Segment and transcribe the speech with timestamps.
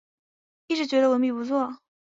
[0.65, 1.75] 一直觉得文笔不错